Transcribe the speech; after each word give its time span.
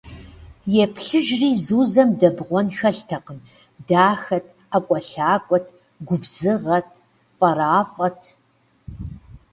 Еплъыжри- 0.83 1.49
Зузэм 1.65 2.09
дэбгъуэн 2.19 2.67
хэлътэкъым: 2.77 3.39
дахэт, 3.87 4.45
ӏэкӏуэлъакӏуэт, 4.69 5.67
губзыгъэт, 6.07 6.89
фӏэрафӏэт! 7.37 8.21